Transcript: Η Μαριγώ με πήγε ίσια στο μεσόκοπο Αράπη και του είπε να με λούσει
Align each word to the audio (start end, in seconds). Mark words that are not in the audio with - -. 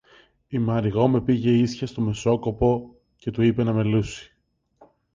Η 0.47 0.57
Μαριγώ 0.59 1.07
με 1.07 1.21
πήγε 1.21 1.51
ίσια 1.51 1.87
στο 1.87 2.01
μεσόκοπο 2.01 2.67
Αράπη 2.75 2.87
και 3.15 3.31
του 3.31 3.41
είπε 3.41 3.63
να 3.63 3.73
με 3.73 3.83
λούσει 3.83 4.35